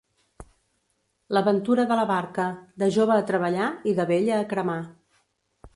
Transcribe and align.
La 1.37 1.43
ventura 1.47 1.85
de 1.91 1.97
la 2.01 2.07
barca: 2.13 2.47
de 2.85 2.91
jove 2.97 3.17
a 3.19 3.27
treballar 3.31 3.69
i 3.93 3.97
de 4.03 4.11
vella 4.15 4.41
a 4.43 4.51
cremar. 4.55 4.81